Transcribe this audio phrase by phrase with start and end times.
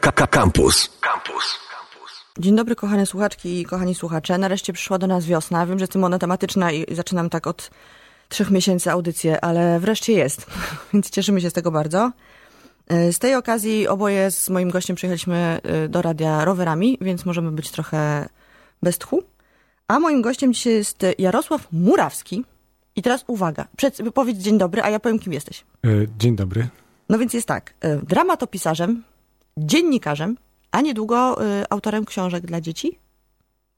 [0.00, 0.98] Campus.
[1.00, 1.58] Campus.
[2.38, 4.38] Dzień dobry, kochane słuchaczki i kochani słuchacze.
[4.38, 5.66] Nareszcie przyszła do nas wiosna.
[5.66, 7.70] Wiem, że jestem monotematyczna i zaczynam tak od
[8.28, 10.46] trzech miesięcy audycję, ale wreszcie jest,
[10.92, 12.12] więc cieszymy się z tego bardzo.
[12.88, 17.50] E, z tej okazji oboje z moim gościem przyjechaliśmy e, do radia rowerami, więc możemy
[17.52, 18.28] być trochę
[18.82, 19.22] bez tchu.
[19.88, 22.44] A moim gościem dzisiaj jest Jarosław Murawski.
[22.96, 25.64] I teraz uwaga, przed, powiedz dzień dobry, a ja powiem, kim jesteś.
[25.84, 25.88] E,
[26.18, 26.68] dzień dobry.
[27.08, 29.02] No więc jest tak, dramatopisarzem,
[29.58, 30.36] dziennikarzem,
[30.72, 31.38] a niedługo
[31.70, 32.98] autorem książek dla dzieci.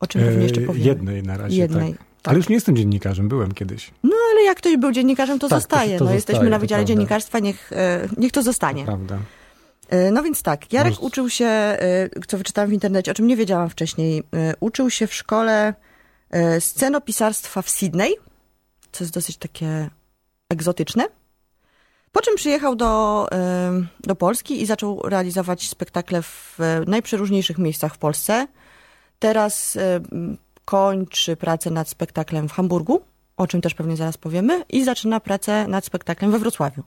[0.01, 0.87] O czym pewnie jeszcze powiemy.
[0.87, 1.93] Jednej na razie, Jednej.
[1.93, 1.99] tak.
[2.23, 2.31] Tak.
[2.31, 3.91] Ale już nie jestem dziennikarzem, byłem kiedyś.
[4.03, 5.93] No ale jak ktoś był dziennikarzem, to tak, zostaje.
[5.93, 6.85] To, to no, zostaje, jesteśmy na Wydziale.
[6.85, 8.85] Dziennikarstwa, niech, e, niech to zostanie.
[8.85, 9.19] Prawda.
[9.89, 13.27] E, No więc tak, Jarek Może- uczył się, e, co wyczytałam w internecie, o czym
[13.27, 15.75] nie wiedziałam wcześniej, e, uczył się w szkole
[16.31, 18.15] e, scenopisarstwa w Sydney,
[18.93, 19.91] co jest dosyć takie
[20.51, 21.05] egzotyczne.
[22.17, 27.95] Po czym przyjechał do, e, do Polski i zaczął realizować spektakle w e, najprzeróżniejszych miejscach
[27.95, 28.47] w Polsce.
[29.19, 30.01] Teraz e,
[30.65, 33.01] kończy pracę nad spektaklem w Hamburgu,
[33.37, 36.83] o czym też pewnie zaraz powiemy, i zaczyna pracę nad spektaklem we Wrocławiu.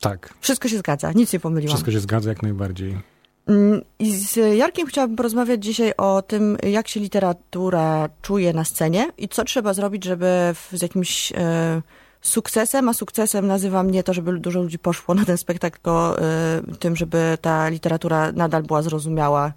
[0.00, 1.70] Tak, Wszystko się zgadza, nic nie pomyliłam.
[1.70, 2.98] wszystko się zgadza jak najbardziej.
[3.46, 9.10] Mm, I z Jarkiem chciałabym porozmawiać dzisiaj o tym, jak się literatura czuje na scenie
[9.18, 11.82] i co trzeba zrobić, żeby w, z jakimś e,
[12.22, 16.62] sukcesem, a sukcesem nazywam nie to, żeby dużo ludzi poszło na ten spektakl, tylko e,
[16.78, 19.52] tym, żeby ta literatura nadal była zrozumiała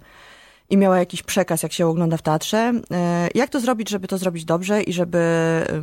[0.70, 2.72] i miała jakiś przekaz, jak się ogląda w teatrze.
[2.90, 5.22] E, jak to zrobić, żeby to zrobić dobrze i żeby,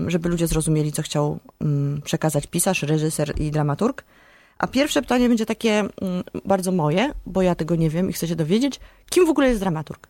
[0.08, 4.03] żeby ludzie zrozumieli, co chciał mm, przekazać pisarz, reżyser i dramaturg?
[4.58, 5.90] A pierwsze pytanie będzie takie mm,
[6.45, 8.80] bardzo moje, bo ja tego nie wiem i chcę się dowiedzieć.
[9.09, 10.08] Kim w ogóle jest dramaturg?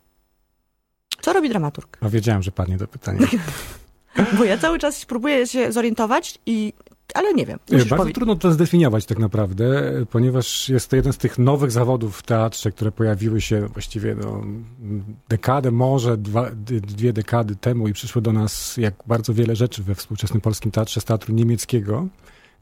[1.21, 1.97] Co robi dramaturg?
[2.01, 3.27] No wiedziałem, że padnie to pytanie.
[4.37, 6.73] Bo ja cały czas próbuję się zorientować, i,
[7.13, 7.59] ale nie wiem.
[7.71, 8.15] Bardzo powiedzieć.
[8.15, 12.71] trudno to zdefiniować tak naprawdę, ponieważ jest to jeden z tych nowych zawodów w teatrze,
[12.71, 14.43] które pojawiły się właściwie no,
[15.29, 19.95] dekadę, może dwa, dwie dekady temu i przyszły do nas jak bardzo wiele rzeczy we
[19.95, 22.07] współczesnym polskim teatrze z teatru niemieckiego,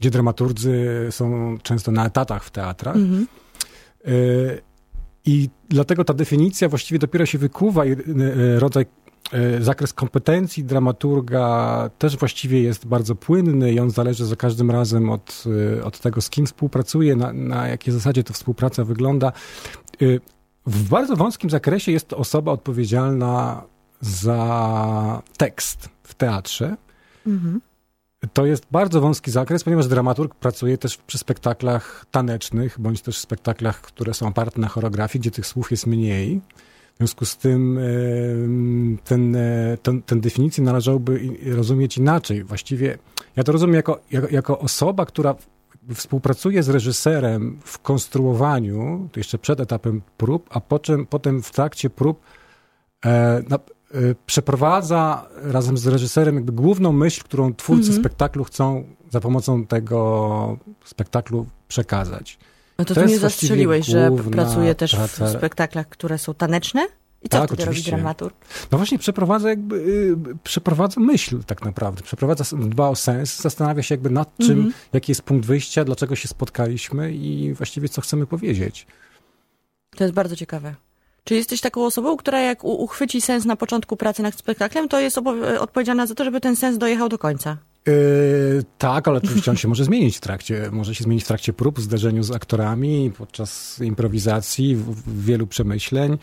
[0.00, 2.96] gdzie dramaturdzy są często na etatach w teatrach.
[2.96, 3.26] Mhm.
[4.08, 4.60] Y,
[5.24, 7.98] I dlatego ta definicja właściwie dopiero się wykuwa i y,
[8.60, 8.86] rodzaj,
[9.60, 15.44] zakres kompetencji dramaturga też właściwie jest bardzo płynny i on zależy za każdym razem od,
[15.78, 19.32] y, od tego, z kim współpracuje, na, na jakiej zasadzie ta współpraca wygląda.
[20.02, 20.20] Y,
[20.66, 23.62] W bardzo wąskim zakresie jest to osoba odpowiedzialna
[24.00, 26.76] za tekst w teatrze.
[27.26, 27.60] Mhm.
[28.32, 33.80] To jest bardzo wąski zakres, ponieważ dramaturg pracuje też przy spektaklach tanecznych, bądź też spektaklach,
[33.80, 36.40] które są oparte na choreografii, gdzie tych słów jest mniej.
[36.94, 42.44] W związku z tym em, ten, e, ten, tę definicję należałoby rozumieć inaczej.
[42.44, 42.98] Właściwie
[43.36, 45.34] ja to rozumiem jako, jako, jako osoba, która
[45.94, 51.90] współpracuje z reżyserem w konstruowaniu, to jeszcze przed etapem prób, a potem, potem w trakcie
[51.90, 52.20] prób
[53.04, 53.60] e, na, e,
[54.26, 58.00] przeprowadza razem z reżyserem jakby główną myśl, którą twórcy Mhm.
[58.00, 62.38] spektaklu chcą za pomocą tego spektaklu przekazać.
[62.78, 66.86] No to, To ty mnie zastrzeliłeś, że pracuje też w praca- spektaklach, które są taneczne?
[67.24, 67.90] I co Tak, wtedy oczywiście.
[67.90, 68.34] robi dramaturg?
[68.72, 73.94] No właśnie przeprowadza jakby, y, przeprowadza myśl tak naprawdę, przeprowadza, dba o sens, zastanawia się
[73.94, 74.72] jakby nad czym, Mhm.
[74.92, 78.86] jaki jest punkt wyjścia, dlaczego się spotkaliśmy i właściwie co chcemy powiedzieć.
[79.96, 80.74] To jest bardzo ciekawe.
[81.24, 85.18] Czy jesteś taką osobą, która jak uchwyci sens na początku pracy nad spektaklem, to jest
[85.60, 87.56] odpowiedzialna za to, żeby ten sens dojechał do końca?
[87.86, 91.52] Yy, tak, ale oczywiście on się może zmienić w trakcie, może się zmienić w trakcie
[91.52, 96.18] prób, w zderzeniu z aktorami, podczas improwizacji, w, w wielu przemyśleń.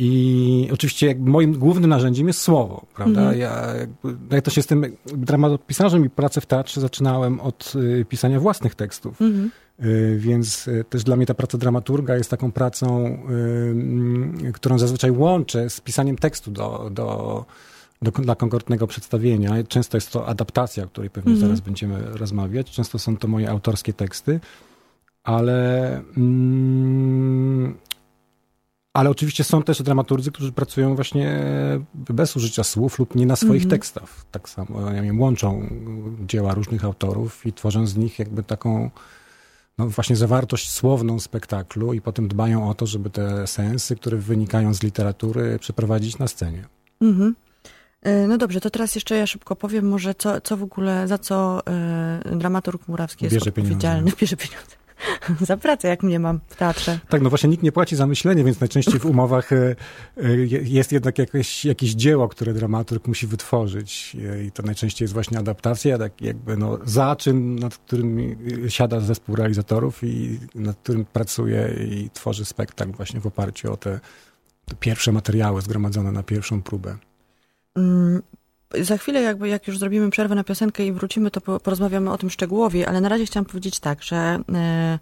[0.00, 3.20] I oczywiście moim głównym narzędziem jest słowo, prawda?
[3.20, 3.38] Mhm.
[3.38, 3.66] Ja,
[4.04, 9.20] no ja też jestem dramatopisarzem i pracę w teatrze zaczynałem od y, pisania własnych tekstów.
[9.20, 15.10] Y, Więc y, też dla mnie ta praca dramaturga jest taką pracą, mm, którą zazwyczaj
[15.10, 17.44] łączę z pisaniem tekstu do, do,
[18.02, 19.54] do, dla konkretnego przedstawienia.
[19.68, 21.48] Często jest to adaptacja, o której pewnie Mhm.
[21.48, 22.70] zaraz będziemy rozmawiać.
[22.70, 24.40] Często są to moje autorskie teksty,
[25.24, 25.90] ale.
[26.16, 27.74] Mm,
[28.92, 31.40] ale oczywiście są też dramaturdzy, którzy pracują właśnie
[31.94, 33.70] bez użycia słów lub nie na swoich Mhm.
[33.70, 34.24] tekstach.
[34.30, 35.68] Tak samo, ja wiem, łączą
[36.26, 38.90] dzieła różnych autorów i tworzą z nich jakby taką
[39.78, 44.74] no właśnie zawartość słowną spektaklu i potem dbają o to, żeby te sensy, które wynikają
[44.74, 46.64] z literatury, przeprowadzić na scenie.
[47.00, 47.34] Mhm.
[48.08, 51.18] E, No dobrze, to teraz jeszcze ja szybko powiem może, co, co w ogóle, za
[51.18, 54.12] co e, dramaturg Murawski jest Bierze odpowiedzialny.
[54.20, 54.78] Bierze pieniądze.
[55.40, 56.98] za pracę, jak mnie mam w teatrze.
[57.08, 59.76] Tak, no właśnie nikt nie płaci za myślenie, więc najczęściej w umowach e,
[60.62, 64.16] jest jednak jakieś, jakieś dzieło, które dramaturg musi wytworzyć
[64.46, 68.36] i to najczęściej jest właśnie adaptacja, tak jakby no, zaczyn, nad którym
[68.68, 74.00] siada zespół realizatorów i nad którym pracuje i tworzy spektakl właśnie w oparciu o te,
[74.64, 76.96] te pierwsze materiały zgromadzone na pierwszą próbę.
[77.76, 78.22] Mm,
[78.80, 82.30] za chwilę, jakby jak już zrobimy przerwę na piosenkę i wrócimy, to porozmawiamy o tym
[82.30, 84.16] szczegółowi, ale na razie chciałam powiedzieć tak, że
[84.54, 84.98] e,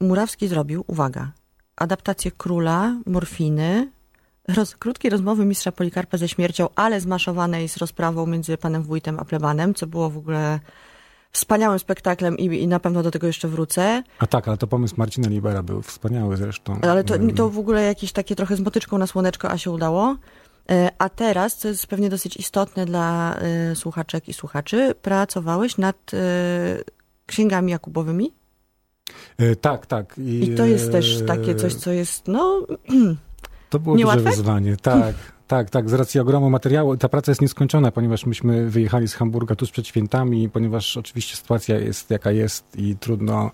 [0.00, 1.30] Murawski zrobił, uwaga,
[1.76, 3.90] adaptację Króla, Morfiny,
[4.48, 9.24] roz, krótkiej rozmowy mistrza Polikarpa ze śmiercią, ale zmaszowanej z rozprawą między panem wójtem a
[9.24, 10.60] plebanem, co było w ogóle
[11.32, 14.02] wspaniałym spektaklem i, i na pewno do tego jeszcze wrócę.
[14.18, 16.78] A tak, ale to pomysł Marcina Libera był wspaniały zresztą.
[16.82, 20.16] Ale to, to w ogóle jakieś takie trochę z motyczką na słoneczko, a się udało.
[20.70, 23.38] E, a teraz, co jest pewnie dosyć istotne dla
[23.72, 26.18] y, słuchaczek i słuchaczy, pracowałeś nad y,
[27.26, 28.32] księgami Jakubowymi?
[29.60, 30.18] Tak, tak.
[30.18, 32.66] I, I, to jest też takie coś, co jest, no.
[33.70, 34.22] To było niełatwe?
[34.22, 35.14] duże wyzwanie, tak.
[35.46, 36.96] Tak, tak, z racji ogromu materiału.
[36.96, 41.78] Ta praca jest nieskończona, ponieważ myśmy wyjechali z Hamburga tuż przed świętami, ponieważ oczywiście sytuacja
[41.78, 43.50] jest jaka jest i trudno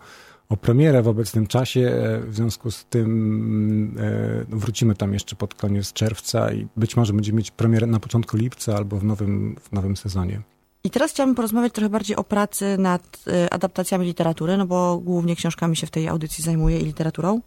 [0.51, 1.81] o premierę w obecnym czasie.
[1.81, 7.13] E, w związku z tym e, wrócimy tam jeszcze pod koniec czerwca i być może
[7.13, 10.41] będziemy mieć premierę na początku lipca albo w nowym, w nowym sezonie.
[10.85, 15.37] I teraz chciałabym porozmawiać trochę bardziej o pracy nad e, adaptacjami literatury, no bo głównie
[15.37, 17.41] książkami się w tej audycji zajmuję i literaturą.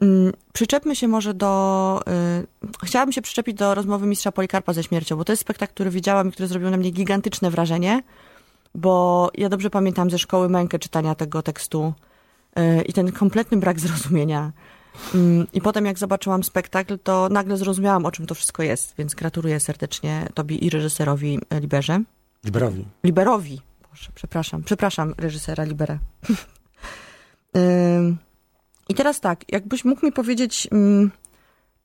[0.00, 2.00] Mm, przyczepmy się może do.
[2.84, 6.28] chciałabym się przyczepić do rozmowy mistrza Polikarpa ze śmiercią, bo to jest spektakl, który widziałam
[6.28, 8.02] i który zrobił na mnie gigantyczne wrażenie,
[8.74, 11.92] bo ja dobrze pamiętam ze szkoły mękę czytania tego tekstu
[12.86, 14.52] i ten kompletny brak zrozumienia.
[15.14, 19.14] Mm, I potem jak zobaczyłam spektakl, to nagle zrozumiałam, o czym to wszystko jest, więc
[19.14, 22.02] gratuluję serdecznie tobie i reżyserowi e, Liberze.
[22.44, 22.84] Liberowi.
[23.04, 23.60] Liberowi.
[23.90, 24.62] Boże, przepraszam.
[24.62, 25.98] Przepraszam reżysera Libera.
[28.88, 31.10] I teraz tak, jakbyś mógł mi powiedzieć, mm,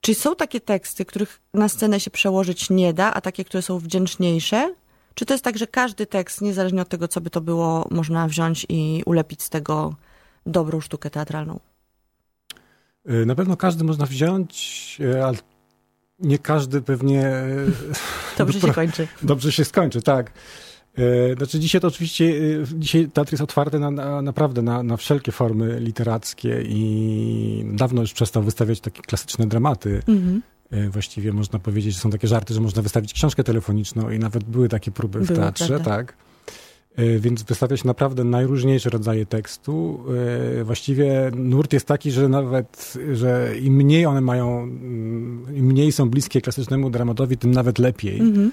[0.01, 3.79] czy są takie teksty, których na scenę się przełożyć nie da, a takie, które są
[3.79, 4.73] wdzięczniejsze?
[5.15, 8.27] Czy to jest tak, że każdy tekst, niezależnie od tego, co by to było, można
[8.27, 9.95] wziąć i ulepić z tego
[10.45, 11.59] dobrą sztukę teatralną?
[13.09, 15.37] Y, na pewno każdy można wziąć, y, ale
[16.19, 17.27] nie każdy pewnie.
[17.27, 17.71] Y,
[18.37, 19.07] dobrze się kończy.
[19.21, 20.31] Dobrze się skończy, tak.
[21.37, 22.33] Znaczy dzisiaj to oczywiście,
[22.75, 28.13] dzisiaj teatr jest otwarty na, na naprawdę na, na, wszelkie formy literackie i dawno już
[28.13, 30.01] przestał wystawiać takie klasyczne dramaty.
[30.07, 30.41] Mhm.
[30.91, 34.69] Właściwie można powiedzieć, że są takie żarty, że można wystawić książkę telefoniczną i nawet były
[34.69, 35.89] takie próby były, w teatrze, prawda?
[35.89, 36.15] tak.
[36.95, 40.03] E, więc wystawia się naprawdę najróżniejsze rodzaje tekstu.
[40.59, 45.91] E, właściwie nurt jest taki, że nawet, że im mniej one mają, mm, im mniej
[45.91, 48.19] są bliskie klasycznemu dramatowi, tym nawet lepiej.
[48.19, 48.49] Mm -hmm.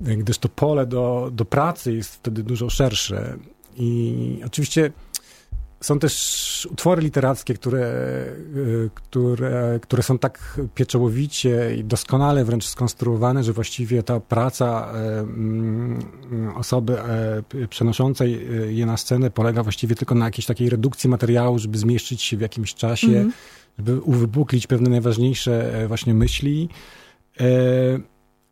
[0.00, 3.38] Gdyż to pole do, do pracy jest wtedy dużo szersze.
[3.76, 4.92] I oczywiście
[5.80, 7.80] są też utwory literackie, które,
[8.56, 14.96] y, które, które są tak pieczołowicie i doskonale wręcz skonstruowane, że właściwie ta praca y,
[15.18, 16.02] mm,
[16.56, 16.96] osoby
[17.54, 22.22] y, przenoszącej je na scenę polega właściwie tylko na jakiejś takiej redukcji materiału, żeby zmieścić
[22.22, 23.32] się w jakimś czasie, mm -hmm.
[23.78, 26.68] żeby uwypuklić pewne najważniejsze właśnie myśli.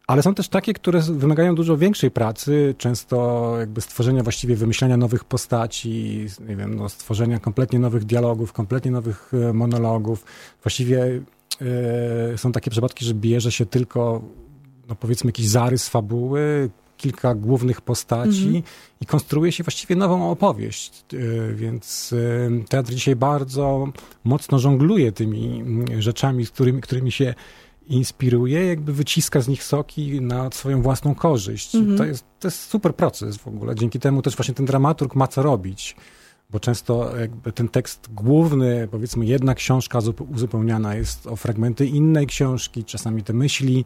[0.06, 5.24] Ale są też takie, które wymagają dużo większej pracy, często jakby stworzenia, właściwie wymyślania nowych
[5.24, 10.24] postaci, nie wiem, no, stworzenia kompletnie nowych dialogów, kompletnie nowych e, monologów.
[10.62, 14.22] Właściwie y, są takie przypadki, że bierze się tylko,
[14.88, 18.62] no powiedzmy, jakiś zarys fabuły, kilka głównych postaci mm -hmm.
[19.00, 21.04] i konstruuje się właściwie nową opowieść.
[21.12, 22.14] Y, więc
[22.68, 23.88] teatr dzisiaj bardzo
[24.24, 25.64] mocno żongluje tymi
[25.98, 27.34] rzeczami, z którymi, którymi się
[27.88, 31.74] inspiruje, jakby wyciska z nich soki na swoją własną korzyść.
[31.74, 31.98] Mhm.
[31.98, 33.74] To, jest, to jest super proces w ogóle.
[33.74, 35.96] Dzięki temu też właśnie ten dramaturg ma co robić,
[36.50, 39.98] bo często jakby ten tekst główny, powiedzmy jedna książka
[40.34, 43.84] uzupełniana jest o fragmenty innej książki, czasami te myśli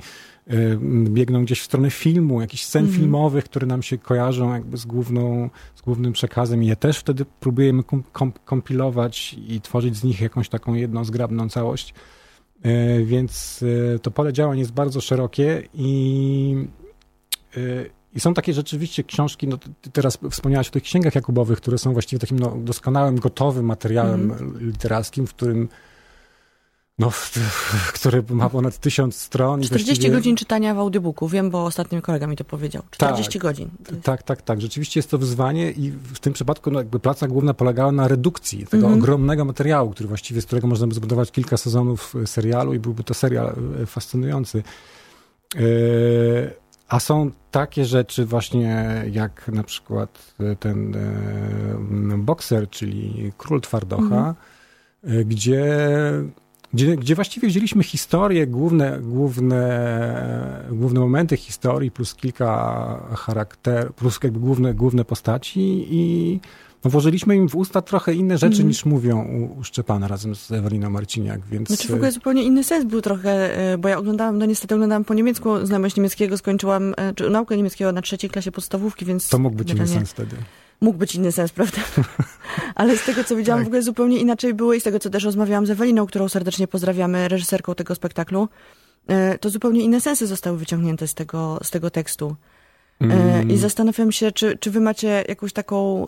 [0.51, 3.01] y, biegną gdzieś w stronę filmu, jakichś scen mhm.
[3.01, 7.25] filmowych, które nam się kojarzą jakby z, główną, z głównym przekazem i je też wtedy
[7.41, 7.83] próbujemy
[8.13, 11.95] kom kompilować i tworzyć z nich jakąś taką jedną zgrabną całość.
[12.63, 13.65] E, więc
[13.95, 16.69] e, to pole działań jest bardzo szerokie i,
[17.57, 17.61] e,
[18.15, 19.59] i są takie rzeczywiście książki, no
[19.93, 24.59] teraz wspomniałaś o tych księgach Jakubowych, które są właściwie takim no, doskonałym, gotowym materiałem mm.
[24.61, 25.69] literackim, w którym
[27.01, 27.13] no,
[27.95, 29.63] który ma ponad tysiąc stron.
[29.63, 30.15] 40 właściwie...
[30.15, 32.83] godzin czytania w audiobooku, wiem, bo ostatnio kolega mi to powiedział.
[32.91, 33.71] 40 tak, godzin.
[34.03, 34.61] Tak, tak, tak.
[34.61, 38.67] Rzeczywiście jest to wyzwanie i w tym przypadku no, jakby praca główna polegała na redukcji
[38.67, 39.03] tego mm -hmm.
[39.03, 43.15] ogromnego materiału, który właściwie, z którego można by zbudować kilka sezonów serialu i byłby to
[43.15, 44.63] serial e, fascynujący.
[45.55, 45.61] Yy
[46.89, 50.97] A są takie rzeczy właśnie jak na przykład ten
[52.19, 54.35] bokser, czyli król twardocha,
[55.05, 55.29] mhm.
[55.29, 55.67] gdzie
[56.75, 64.41] gdzie, gdzie właściwie wzięliśmy historię, główne, główne, główne momenty historii, plus kilka charakter, plus jakby
[64.41, 66.41] główne, główne postaci i
[66.85, 68.69] no, włożyliśmy im w usta trochę inne rzeczy mm.
[68.69, 71.69] niż mówią u, u Szczepana razem z Eweliną Marciniak, więc...
[71.69, 75.05] Znaczy w ogóle zupełnie inny sens był trochę, e, bo ja oglądałam, no niestety oglądałam
[75.05, 79.29] po niemiecku, znajomość niemieckiego skończyłam, e, czy naukę niemieckiego na trzeciej klasie podstawówki, więc...
[79.29, 80.37] To mógł być inny sens wtedy
[80.81, 81.79] mógł być inny sens, prawda?
[82.75, 83.65] Ale z tego, co widziałam, tak.
[83.65, 86.69] w ogóle zupełnie inaczej było i z tego, co też rozmawiałam z Eweliną, którą serdecznie
[86.69, 88.49] pozdrawiamy, reżyserką tego spektaklu,
[89.07, 92.37] e, to zupełnie inne sensy zostały wyciągnięte z tego, z tego tekstu.
[93.01, 93.51] E, mm.
[93.51, 96.05] I zastanawiam się, czy, czy wy macie jakąś taką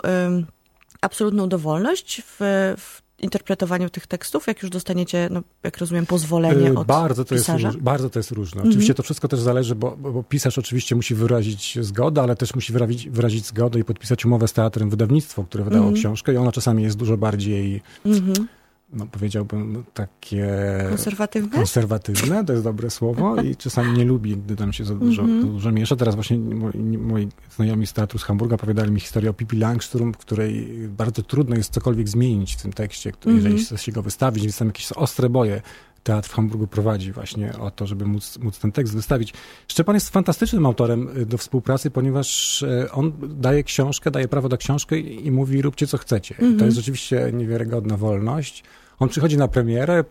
[1.00, 2.36] absolutną dowolność w,
[2.78, 7.34] w interpretowaniu tych tekstów, jak już dostaniecie, no, jak rozumiem, pozwolenie y, od bardzo to
[7.34, 7.68] pisarza?
[7.68, 8.58] Jest, bardzo to jest różne.
[8.58, 8.70] Mhm.
[8.70, 12.72] Oczywiście to wszystko też zależy, bo, bo, pisarz oczywiście musi wyrazić zgodę, ale też musi
[12.72, 16.00] wyrazić, wyrazić zgodę i podpisać umowę z teatrem wydawnictwo, które wydało mhm.
[16.00, 18.48] książkę i ona czasami jest dużo bardziej mhm
[18.92, 20.48] no powiedziałbym, takie...
[20.88, 21.50] Konserwatywne?
[21.50, 25.40] Konserwatywne, to jest dobre słowo i czasami nie lubi, gdy tam się za dużo, mm
[25.40, 25.52] -hmm.
[25.52, 25.96] dużo miesza.
[25.96, 30.12] Teraz właśnie moi, moi, znajomi z teatru z Hamburga opowiadali mi historię o Pippi Langström,
[30.12, 33.46] w której bardzo trudno jest cokolwiek zmienić w tym tekście, który, mm -hmm.
[33.46, 35.62] jeżeli chce się go wystawić, więc tam jakieś ostre boje
[36.02, 39.34] teatr w Hamburgu prowadzi właśnie o to, żeby móc, móc ten tekst wystawić.
[39.68, 44.58] Szczepan jest fantastycznym autorem y, do współpracy, ponieważ y, on daje książkę, daje prawo do
[44.58, 46.34] książki i mówi róbcie co chcecie.
[46.38, 46.58] Mm -hmm.
[46.58, 48.64] To jest rzeczywiście niewiarygodna wolność.
[49.02, 50.04] On przychodzi na premierę,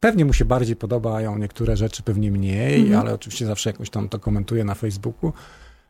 [0.00, 3.00] pewnie mu się bardziej podobają niektóre rzeczy, pewnie mniej, mhm.
[3.00, 5.32] ale oczywiście zawsze jakoś tam to komentuje na Facebooku.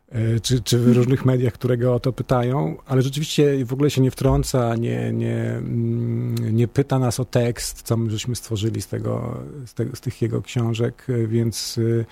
[0.09, 0.97] E, czy, czy w mhm.
[0.97, 5.13] różnych mediach, które go o to pytają, ale rzeczywiście w ogóle się nie wtrąca, nie,
[5.13, 9.95] nie, mm, nie pyta nas o tekst, co my żeśmy stworzyli z, tego, z, tego,
[9.95, 12.05] z tych jego książek, e, więc y,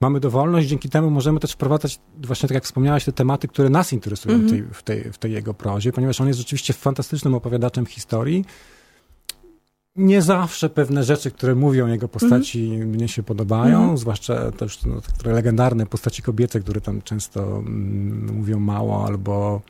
[0.00, 3.92] mamy dowolność, dzięki temu możemy też wprowadzać, właśnie tak jak wspomniałaś, te tematy, które nas
[3.92, 7.86] interesują w, tej, w, tej, w tej jego prozie, ponieważ on jest rzeczywiście fantastycznym opowiadaczem
[7.86, 8.44] historii,
[9.96, 12.88] nie zawsze pewne rzeczy, które mówią jego postaci, mm.
[12.88, 13.98] mnie się podobają, mm.
[13.98, 19.60] zwłaszcza też no, te legendarne postaci kobiece, które tam często mm, mówią mało albo.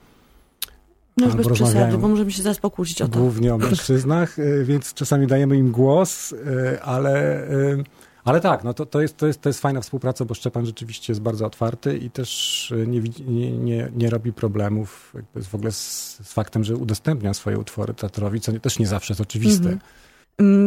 [1.17, 3.19] No już bez przesady, bo możemy się zaraz pokłócić o to.
[3.19, 7.85] Głównie o mężczyznach, y, więc czasami dajemy im głos, y, ale, y,
[8.25, 11.13] ale tak, no to, to, jest, to, jest, to jest fajna współpraca, bo Szczepan rzeczywiście
[11.13, 16.33] jest bardzo otwarty i też nie, nie, nie, nie robi problemów w ogóle z, z,
[16.33, 19.67] faktem, że udostępnia swoje utwory teatrowi, co też nie zawsze jest oczywiste.
[19.67, 19.83] Mm -hmm.
[19.83, 20.04] Mm,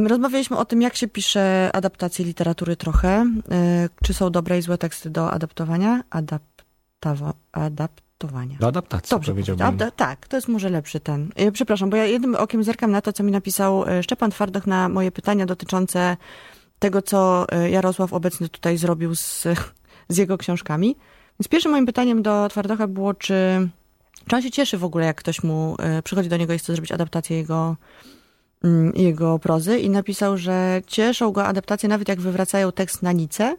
[0.08, 3.26] rozmawialiśmy o tym, jak się pisze adaptacje literatury trochę.
[3.86, 6.04] Y, czy są dobre i złe teksty do adaptowania?
[6.10, 8.58] Adaptawa, adaptowania.
[8.60, 9.66] Do adaptacji, Dobrze powiedziałbym.
[9.96, 11.32] tak, to jest może lepszy ten.
[11.42, 14.68] Y, przepraszam, bo ja jednym okiem zerkam na to, co mi napisał y, Szczepan Twardoch
[14.68, 16.18] na moje pytania dotyczące
[16.80, 19.44] tego, co Jarosław obecny tutaj zrobił z,
[20.10, 20.96] z jego książkami.
[21.40, 23.70] Więc pierwszym moim pytaniem do Twardocha było, czy,
[24.28, 26.92] czy on się cieszy w ogóle, jak ktoś mu przychodzi do niego i chce zrobić
[26.92, 28.27] adaptację jego Mm,
[28.96, 33.58] jego prozy i napisał, że cieszą go adaptacje nawet jak wywracają tekst na nicę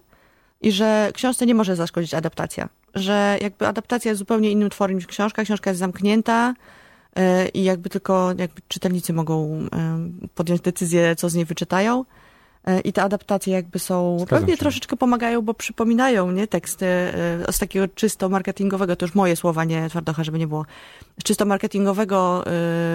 [0.61, 2.69] i że książce nie może zaszkodzić adaptacja.
[2.95, 5.45] Że jakby adaptacja jest zupełnie innym tworem niż książka.
[5.45, 6.55] Książka jest zamknięta
[7.17, 9.67] e, i jakby tylko jakby czytelnicy mogą
[10.35, 12.05] podjąć decyzję, co z niej wyczytają.
[12.69, 14.61] E, I te adaptacje jakby są, Zgadzam pewnie się.
[14.61, 19.65] troszeczkę pomagają, bo przypominają, nie, teksty e, z takiego czysto marketingowego, to już moje słowa,
[19.65, 20.67] nie twardocha, żeby nie było,
[21.21, 22.45] z czysto marketingowego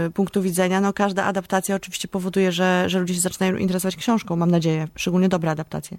[0.07, 4.35] y, punktu widzenia, no każda adaptacja oczywiście powoduje, że, że ludzie się zaczynają interesować książką,
[4.35, 5.97] mam nadzieję, szczególnie dobre adaptacje.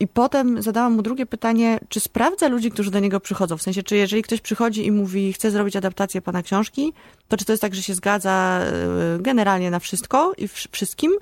[0.00, 3.56] I potem zadałam mu drugie pytanie, czy sprawdza ludzi, którzy do niego przychodzą?
[3.56, 6.92] W sensie, czy jeżeli ktoś przychodzi i mówi, chce zrobić adaptację pana książki,
[7.28, 8.60] to czy to jest tak, że się zgadza
[9.18, 11.12] generalnie na wszystko i wszystkim,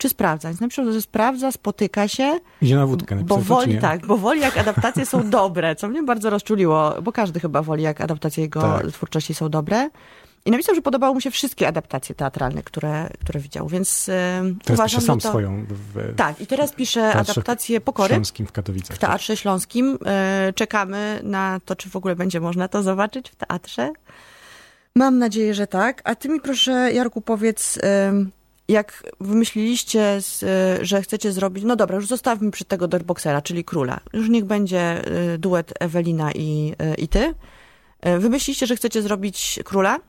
[0.00, 0.48] czy sprawdza.
[0.48, 2.38] Więc napisał, że sprawdza, spotyka się.
[2.62, 3.16] Idzie na wódkę.
[3.16, 7.40] Bo woli, tak, bo woli jak adaptacje są dobre, co mnie bardzo rozczuliło, bo każdy
[7.40, 8.86] chyba woli jak adaptacje jego tak.
[8.86, 9.90] twórczości są dobre.
[10.44, 14.04] I napisał, że podobały mu się wszystkie adaptacje teatralne, które, które widział, więc
[14.64, 15.28] teraz uważam, pisze sam to...
[15.28, 15.66] swoją.
[15.68, 18.14] W, tak, i teraz pisze adaptację Pokory.
[18.14, 18.96] Śląskim w Katowicach.
[18.96, 19.98] W Teatrze Śląskim.
[20.06, 23.92] E, czekamy na to, czy w ogóle będzie można to zobaczyć w teatrze.
[24.94, 26.02] Mam nadzieję, że tak.
[26.04, 27.78] A ty mi proszę, Jarku, powiedz,
[28.70, 30.18] jak wymyśliliście,
[30.80, 34.00] że chcecie zrobić, no dobra, już zostawmy przy tego Dirtboxera, czyli króla.
[34.12, 37.34] Już niech będzie y, duet Ewelina i, y, i ty.
[38.06, 40.00] Y, wymyśliliście, że chcecie zrobić króla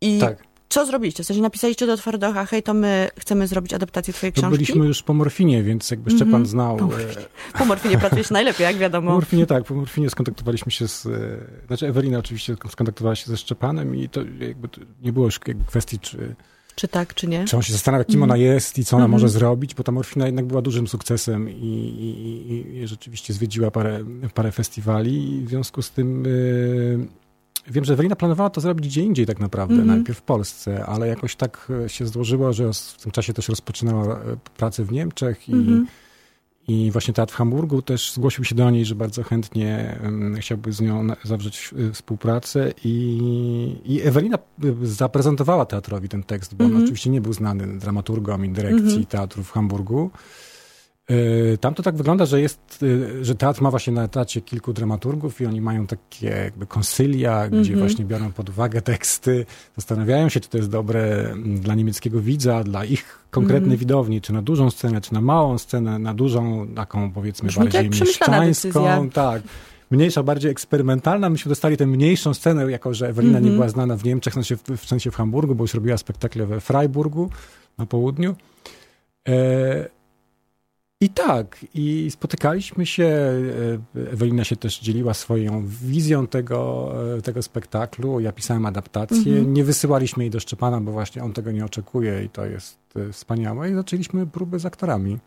[0.00, 0.38] i tak.
[0.68, 1.22] co zrobiliście?
[1.22, 4.50] W sensie napisaliście do Twardocha, hej, to my chcemy zrobić adaptację twojej książki?
[4.50, 6.48] To byliśmy już po Morfinie, więc jakby Szczepan mm -hmm.
[6.48, 6.76] znał...
[6.76, 7.26] Po morfinie,
[7.58, 9.10] po morfinie pracujesz najlepiej, jak wiadomo.
[9.10, 11.08] Po Morfinie tak, po Morfinie skontaktowaliśmy się z...
[11.66, 14.68] Znaczy Ewelina oczywiście skontaktowała się ze Szczepanem i to jakby
[15.02, 16.36] nie było już jakby kwestii, czy
[16.78, 17.44] Czy tak, czy nie?
[17.44, 20.26] Czy on się zastanawia, kim ona jest i co ona może zrobić, bo ta morfina
[20.26, 24.04] jednak była dużym sukcesem i, i, i rzeczywiście zwiedziła parę,
[24.34, 25.38] parę festiwali.
[25.38, 27.08] I w związku z tym y,
[27.70, 31.36] wiem, że Ewelina planowała to zrobić gdzie indziej tak naprawdę, najpierw w Polsce, ale jakoś
[31.36, 35.52] tak się złożyło, że w tym czasie też rozpoczynała e, pracę w Niemczech i
[36.68, 39.98] i właśnie teatr w Hamburgu też zgłosił się do niej, że bardzo chętnie
[40.38, 42.72] chciałby z nią zawrzeć e, współpracę.
[42.84, 44.40] I, i Ewelina e,
[44.82, 46.74] zaprezentowała teatrowi ten tekst, bo mm -hmm.
[46.74, 46.84] on mhm.
[46.84, 49.06] oczywiście nie był znany dramaturgom i dyrekcji mm -hmm.
[49.06, 50.10] teatru w Hamburgu.
[51.08, 52.84] E, tam to tak wygląda, że jest,
[53.22, 57.50] że teatr ma właśnie na etacie kilku dramaturgów i oni mają takie jakby konsylia, mm
[57.50, 57.60] -hmm.
[57.62, 59.46] gdzie właśnie biorą pod uwagę teksty,
[59.76, 63.78] zastanawiają się, czy to jest dobre dla niemieckiego widza, dla ich konkretnej mm.
[63.78, 67.90] widowni, czy na dużą scenę, czy na małą scenę, na dużą, taką powiedzmy Brzmi bardziej
[67.90, 69.10] mieszczańską.
[69.10, 69.42] Tak.
[69.90, 71.30] Mniejsza, bardziej eksperymentalna.
[71.30, 73.44] Myśmy dostali tę mniejszą scenę, jako że Ewelina mm -hmm.
[73.44, 73.54] nie mhm.
[73.54, 76.46] była znana w Niemczech, w sensie w, w sensie w Hamburgu, bo już robiła spektakle
[76.46, 77.30] we Freiburgu
[77.78, 78.36] na południu.
[79.28, 79.97] E,
[81.00, 87.42] i tak, i spotykaliśmy się, e, Ewelina się też dzieliła swoją wizją tego, e, tego
[87.42, 89.54] spektaklu, ja pisałem adaptację, mhm.
[89.54, 93.12] nie wysyłaliśmy jej do Szczepana, bo właśnie on tego nie oczekuje i to jest e,
[93.12, 95.18] wspaniałe i zaczęliśmy próby z aktorami,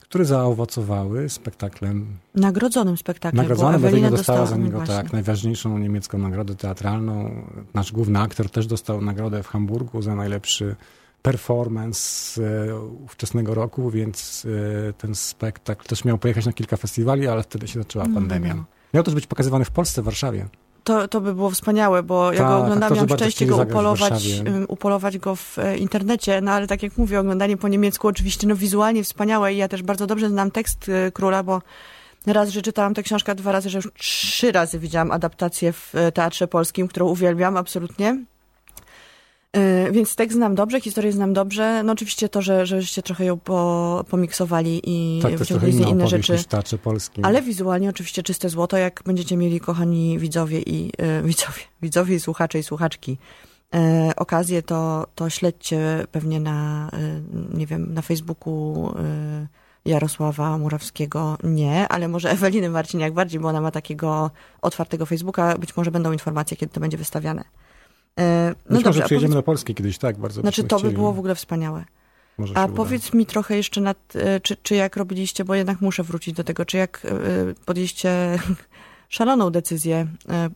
[0.00, 2.06] które zaowocowały spektaklem.
[2.34, 3.42] Nagrodzonym spektaklem.
[3.42, 7.46] Nagrodzonym, bo Ewelina dostała, dostała za niego tak, najważniejszą niemiecką nagrodę teatralną.
[7.74, 10.76] Nasz główny aktor też dostał nagrodę w Hamburgu za najlepszy
[11.24, 14.46] performance e, ówczesnego roku, więc
[14.88, 18.22] e, ten spektakl też miał pojechać na kilka festiwali, ale wtedy się zaczęła mhm.
[18.22, 18.64] pandemia.
[18.94, 20.46] Miał też być pokazywany w Polsce, w Warszawie.
[20.84, 25.18] To, to by było wspaniałe, bo ja go tak, oglądam, miałam szczęście go upolować, upolować
[25.18, 29.04] go w e, internecie, no ale tak jak mówię, oglądanie po niemiecku oczywiście no wizualnie
[29.04, 31.62] wspaniałe i ja też bardzo dobrze znam tekst Króla, bo
[32.26, 36.48] raz, że czytałam tę książkę, dwa razy, że już trzy razy widziałam adaptację w Teatrze
[36.48, 38.24] Polskim, którą uwielbiam absolutnie.
[39.54, 41.82] E, więc tekst znam dobrze, historię znam dobrze.
[41.82, 46.36] No oczywiście to, że, żeście trochę ją po, pomiksowali i tak, wyciągnęli inne rzeczy.
[46.82, 47.24] polskim.
[47.24, 52.20] Ale wizualnie oczywiście czyste złoto, jak będziecie mieli, kochani widzowie i e, widzowie, widzowie i
[52.20, 53.18] słuchacze i słuchaczki,
[53.74, 56.98] e, okazję, to, to śledźcie pewnie na, e,
[57.58, 58.94] nie wiem, na Facebooku
[59.84, 64.30] Jarosława Murawskiego nie, ale może Eweliny Marciniak bardziej, bo ona ma takiego
[64.62, 65.58] otwartego Facebooka.
[65.58, 67.44] Być może będą informacje, kiedy to będzie wystawiane.
[68.20, 69.44] E, no Być dobrze, może przyjedziemy powiedz...
[69.44, 70.18] do Polski kiedyś, tak?
[70.18, 71.84] Bardzo Znaczy to by było w ogóle wspaniałe.
[72.38, 73.18] Może a powiedz uda.
[73.18, 76.64] mi trochę jeszcze, nad, e, czy, czy jak robiliście, bo jednak muszę wrócić do tego,
[76.64, 77.10] czy jak e,
[77.64, 78.38] podjęliście
[79.08, 80.06] szaloną decyzję,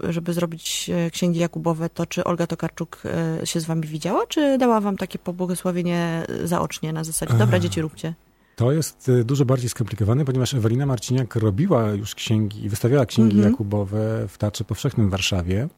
[0.09, 3.03] żeby zrobić księgi Jakubowe, to czy Olga Tokarczuk
[3.44, 8.14] się z wami widziała, czy dała wam takie pobłogosławienie zaocznie na zasadzie, dobra, dzieci róbcie?
[8.57, 13.47] To jest dużo bardziej skomplikowane, ponieważ Ewelina Marciniak robiła już księgi i wystawiała księgi mm
[13.47, 13.51] -hmm.
[13.51, 15.68] Jakubowe w Teatrze Powszechnym w Warszawie.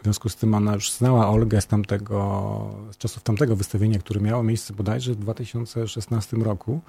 [0.00, 4.20] W związku z tym ona już znała Olgę z tamtego, z czasów tamtego wystawienia, które
[4.20, 6.80] miało miejsce bodajże w 2016 roku.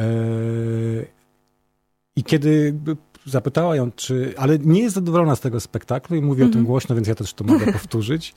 [0.00, 0.04] E,
[2.16, 2.74] I kiedy
[3.26, 4.34] zapytała ją, czy.
[4.36, 6.50] Ale nie jest zadowolona z tego spektaklu i mówi mm -hmm.
[6.50, 6.66] o tym mhm.
[6.66, 8.34] głośno, więc ja też to mogę powtórzyć.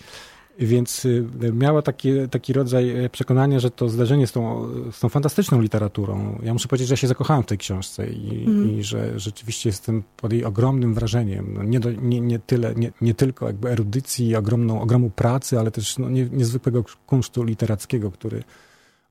[0.65, 5.09] Więc y, miała taki, taki rodzaj e, przekonania, że to zdarzenie z tą, z tą
[5.09, 6.39] fantastyczną literaturą.
[6.43, 8.71] Ja muszę powiedzieć, że ja się zakochałem w tej książce i, mm.
[8.71, 11.53] i że rzeczywiście jestem pod jej ogromnym wrażeniem.
[11.53, 15.71] No nie, do, nie, nie, tyle, nie, nie tylko jakby erudycji, ogromną, ogromu pracy, ale
[15.71, 18.43] też no, nie, niezwykłego kunsztu literackiego, który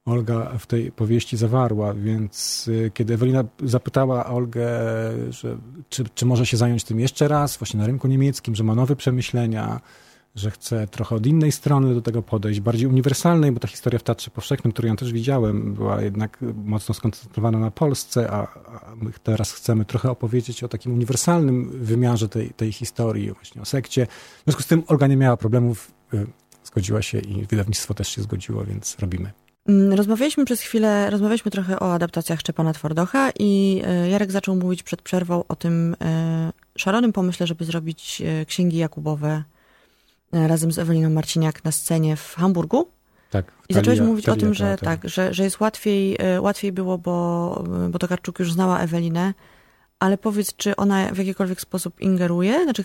[0.04, 4.68] Olga w tej powieści zawarła, więc y, kiedy Ewelina zapytała Olgę,
[5.30, 5.56] że,
[5.88, 8.96] czy, czy może się zająć tym jeszcze raz, właśnie na rynku niemieckim, że ma nowe
[8.96, 9.80] przemyślenia,
[10.34, 14.02] że chcę trochę od innej strony do tego podejść, bardziej uniwersalnej, bo ta historia w
[14.02, 19.10] Teatrze Powszechnym, którą ja też widziałem, była jednak mocno skoncentrowana na Polsce, a, a my
[19.22, 24.06] teraz chcemy trochę opowiedzieć o takim uniwersalnym wymiarze tej, tej historii, właśnie o sekcie.
[24.40, 26.26] W związku z tym Olga nie miała problemów, y,
[26.64, 29.30] zgodziła się i wydawnictwo też się zgodziło, więc robimy.
[29.68, 34.82] Mm, rozmawialiśmy przez chwilę, rozmawialiśmy trochę o adaptacjach Szczepana Twardocha i y, Jarek zaczął mówić
[34.82, 35.96] przed przerwą o tym y,
[36.78, 39.44] szalonym pomyśle, żeby zrobić księgi Jakubowe
[40.32, 42.88] razem z Eweliną Marciniak na scenie w Hamburgu.
[43.30, 43.52] Tak.
[43.68, 46.98] I zacząłeś mówić Talia, o tym, że tak, że, że jest łatwiej, e, łatwiej było,
[46.98, 49.34] bo, bo Tokarczuk już znała Ewelinę,
[49.98, 52.64] ale powiedz, czy ona w jakikolwiek sposób ingeruje?
[52.64, 52.84] Znaczy,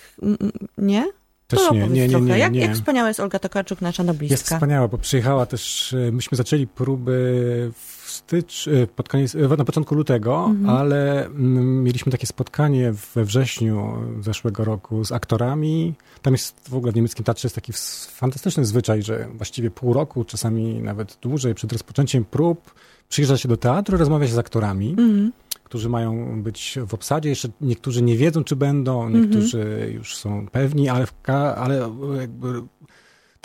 [0.77, 1.05] nie?
[1.47, 4.34] Też to nie, nie, nie, nie, jak, jak wspaniała jest Olga Tokarczuk, nasza noblistka?
[4.34, 9.95] Jest wspaniała, bo przyjechała też, e, myśmy zaczęli próby w stycz, pod koniec, na początku
[9.95, 10.78] lutego, mhm.
[10.78, 16.91] ale mm, mieliśmy takie spotkanie we wrześniu zeszłego roku z aktorami, tam jest w ogóle
[16.91, 17.73] w niemieckim teatrze jest taki
[18.10, 22.73] fantastyczny zwyczaj, że właściwie pół roku, czasami nawet dłużej przed rozpoczęciem prób
[23.10, 25.32] przyjeżdża się do teatru, rozmawia się z aktorami, mm.
[25.63, 27.30] którzy mają być w obsadzie.
[27.30, 29.93] Jeszcze niektórzy nie wiedzą, czy będą, niektórzy mm -hmm.
[29.93, 31.08] już są pewni, ale,
[31.56, 32.62] ale jakby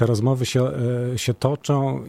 [0.01, 0.65] te rozmowy się,
[1.15, 2.03] e, się toczą e,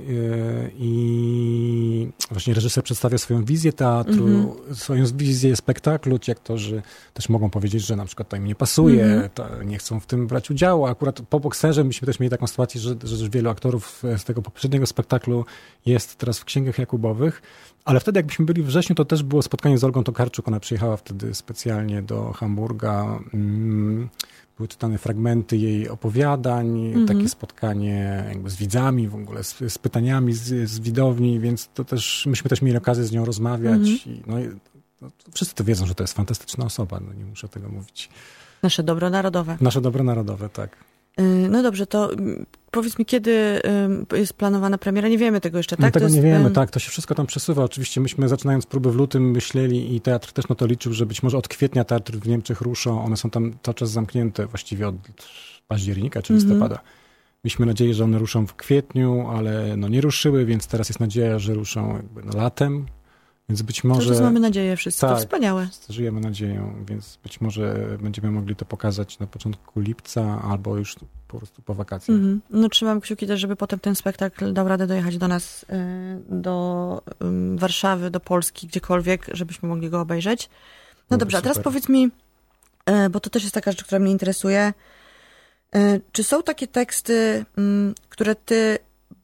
[0.77, 4.75] i właśnie reżyser przedstawia swoją wizję teatru, mm -hmm.
[4.75, 6.19] swoją wizję spektaklu.
[6.19, 6.81] Ci aktorzy
[7.13, 9.65] też mogą powiedzieć, że na przykład to im nie pasuje, mm -hmm.
[9.65, 10.85] nie chcą w tym brać udziału.
[10.85, 14.85] Akurat po bokserze myśmy też mieli taką sytuację, że, że wielu aktorów z tego poprzedniego
[14.85, 15.45] spektaklu
[15.85, 17.41] jest teraz w księgach Jakubowych.
[17.85, 20.47] Ale wtedy, jakbyśmy byli w wrześniu, to też było spotkanie z Olgą Tokarczuk.
[20.47, 23.19] Ona przyjechała wtedy specjalnie do Hamburga.
[23.33, 24.09] Mm,
[24.57, 27.07] były czytane fragmenty jej opowiadań, mm -hmm.
[27.07, 32.25] takie spotkanie z widzami, w ogóle z, z pytaniami z, z, widowni, więc to też,
[32.25, 33.81] myśmy też mieli okazję z nią rozmawiać.
[33.81, 34.07] Mm -hmm.
[34.07, 34.35] i, no,
[35.01, 38.09] no, wszyscy to wiedzą, że to jest fantastyczna osoba, no nie muszę tego mówić.
[38.63, 39.57] Nasze dobro narodowe.
[39.61, 40.90] Nasze dobro narodowe, tak.
[41.21, 43.61] Y, no dobrze, to mm, powiedz mi, kiedy
[44.13, 45.07] jest planowana premiera?
[45.07, 45.85] Nie wiemy tego jeszcze, tak?
[45.85, 46.15] No tego jest...
[46.15, 46.71] nie wiemy, tak.
[46.71, 47.63] To się wszystko tam przesuwa.
[47.63, 51.23] Oczywiście myśmy zaczynając próby w lutym myśleli i teatr też na to liczył, że być
[51.23, 53.03] może od kwietnia teatr w Niemczech ruszą.
[53.03, 54.95] One są tam cały czas zamknięte właściwie od
[55.67, 56.75] października czy listopada.
[56.75, 57.01] Mm -hmm.
[57.43, 61.39] Mieliśmy nadzieję, że one ruszą w kwietniu, ale no nie ruszyły, więc teraz jest nadzieja,
[61.39, 62.85] że ruszą jakby no latem.
[63.51, 64.15] Więc być może.
[64.15, 65.67] To mamy nadzieję wszyscy, tak, to wspaniałe.
[65.89, 70.95] Żyjemy nadzieją, więc być może będziemy mogli to pokazać na początku lipca albo już
[71.27, 72.17] po prostu po wakacjach.
[72.17, 72.39] Mm -hmm.
[72.49, 75.67] No trzymam kciuki też, żeby potem ten spektakl dał radę dojechać do nas, y,
[76.29, 77.01] do
[77.55, 80.49] Warszawy, do Polski, gdziekolwiek, żebyśmy mogli go obejrzeć.
[81.09, 82.09] No dobrze, a teraz powiedz mi,
[83.05, 84.73] y, bo to też jest taka rzecz, która mnie interesuje.
[85.75, 87.45] Y, czy są takie teksty,
[88.09, 88.77] które ty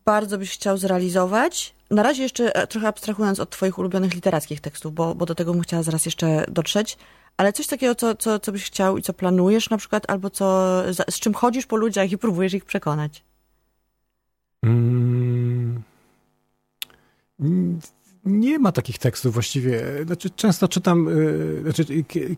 [0.05, 4.93] bardzo byś chciał zrealizować, na razie jeszcze e, trochę abstrahując od twoich ulubionych literackich tekstów,
[4.93, 6.97] bo, bo do tego bym chciała zaraz jeszcze dotrzeć,
[7.37, 10.83] ale coś takiego, co, co, co byś chciał i co planujesz na przykład, albo co,
[11.09, 13.23] z czym chodzisz po ludziach i próbujesz ich przekonać?
[14.63, 15.83] Mm,
[18.25, 19.81] nie ma takich tekstów właściwie.
[20.05, 21.85] Znaczy, często czytam, y, znaczy,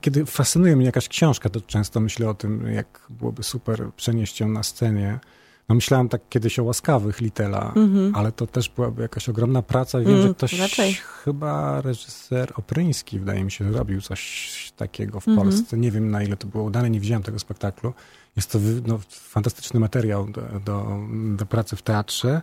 [0.01, 4.47] kiedy fascynuje mnie jakaś książka, to często myślę o tym, jak byłoby super przenieść ją
[4.47, 5.19] na scenie.
[5.69, 8.11] No myślałem tak kiedyś o łaskawych Litela, mm-hmm.
[8.13, 9.99] ale to też byłaby jakaś ogromna praca.
[9.99, 10.93] Wiem, mm, że ktoś, raczej.
[10.93, 15.35] chyba reżyser Opryński, wydaje mi się, robił coś takiego w mm-hmm.
[15.35, 15.77] Polsce.
[15.77, 17.93] Nie wiem, na ile to było udane, nie widziałem tego spektaklu.
[18.35, 20.99] Jest to no, fantastyczny materiał do, do,
[21.35, 22.41] do pracy w teatrze.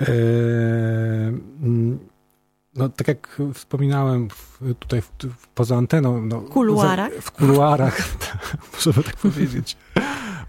[0.00, 0.06] Yy,
[2.74, 4.28] no, tak jak wspominałem
[4.78, 5.10] tutaj w,
[5.54, 6.26] poza anteną.
[6.26, 7.12] No, kuluarach?
[7.12, 7.98] w kuluarach,
[8.74, 9.76] możemy tak powiedzieć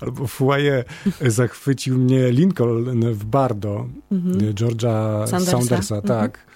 [0.02, 0.86] albo foyer
[1.22, 4.54] zachwycił mnie Lincoln w Bardo mhm.
[4.54, 6.48] George'a Sandersa, Saundersa mhm.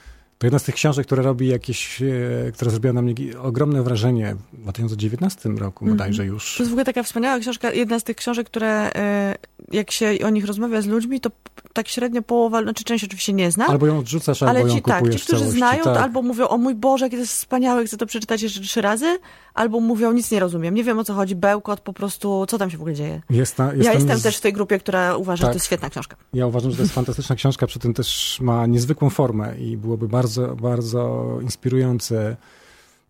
[0.42, 0.42] Tak.
[0.42, 4.36] To jedna z tych książek, która robi jakieś, e, która zrobiła na mnie ogromne wrażenie
[4.54, 5.98] w 2019 roku mm.
[5.98, 6.56] bodajże już.
[6.58, 9.36] To jest w ogóle taka wspaniała książka, jedna z tych książek, które e,
[9.72, 11.30] jak się o nich rozmawia z ludźmi, to
[11.74, 13.68] tak średnio połowa, znaczy część oczywiście nie zna.
[13.68, 15.94] Albo ją odrzucasz, albo ją ci, kupujesz Tak, ci, którzy całości, znają, tak.
[15.94, 18.82] to albo mówią, o mój Boże, jakie to jest wspaniałe, chcę to przeczytać jeszcze trzy
[18.82, 19.20] razy,
[19.54, 22.70] albo mówią, nic nie rozumiem, nie wiem o co chodzi, bełkot, po prostu, co tam
[22.70, 23.22] się w ogóle dzieje.
[23.30, 24.24] Jest na, jest ja jestem z...
[24.24, 25.50] też w tej grupie, która uważa, tak.
[25.50, 26.16] że to jest świetna książka.
[26.34, 30.08] Ja uważam, że to jest fantastyczna książka, przy tym też ma niezwykłą formę i byłoby
[30.08, 30.31] bardzo,
[30.62, 32.36] bardzo inspirujące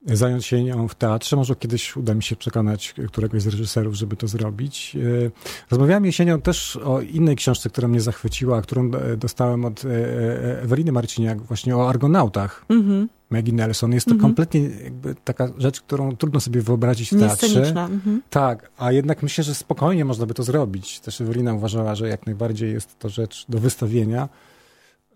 [0.06, 1.36] zająć się nią w teatrze.
[1.36, 4.96] Może kiedyś uda mi się przekonać któregoś z reżyserów, żeby to zrobić.
[5.26, 5.32] E,
[5.72, 10.92] rozmawiałem jesienią też o innej książce, która mnie zachwyciła, którą dostałem od e, e, Eweliny
[10.92, 12.66] Marciniak, właśnie o argonautach.
[12.70, 13.08] Mm-hmm.
[13.30, 13.94] Maggie Nelson.
[13.94, 14.22] Jest to mm-hmm.
[14.22, 14.70] kompletnie
[15.24, 17.74] taka rzecz, którą trudno sobie wyobrazić w teatrze.
[17.74, 18.20] Mm-hmm.
[18.30, 21.00] Tak, a jednak myślę, że spokojnie można by to zrobić.
[21.00, 24.30] Też Ewelina uważała, że jak najbardziej jest to rzecz do wystawienia.